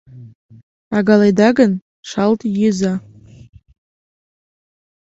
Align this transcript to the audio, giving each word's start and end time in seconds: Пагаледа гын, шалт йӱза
Пагаледа 0.89 1.49
гын, 1.57 1.71
шалт 2.09 2.41
йӱза 2.59 2.93